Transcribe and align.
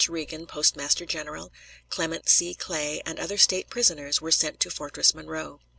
Reagan, 0.09 0.47
Postmaster 0.47 1.05
General, 1.05 1.53
Clement 1.89 2.27
C. 2.27 2.55
Clay, 2.55 3.03
and 3.05 3.19
other 3.19 3.37
State 3.37 3.69
prisoners, 3.69 4.19
were 4.19 4.31
sent 4.31 4.59
to 4.61 4.71
Fortress 4.71 5.13
Monroe. 5.13 5.59